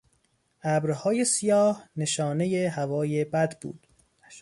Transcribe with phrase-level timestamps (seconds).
[0.63, 3.87] ابرهای سیاه نشانهی هوای بد بود.